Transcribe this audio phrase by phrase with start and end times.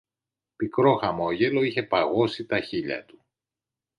[0.55, 3.21] Πικρό χαμόγελο είχε παγώσει τα χείλια του.